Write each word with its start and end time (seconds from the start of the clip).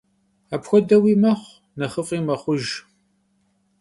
Apxuedeui 0.55 1.15
mexhu, 1.21 1.51
nexhıf'i 1.79 2.19
mexhujj. 2.27 2.71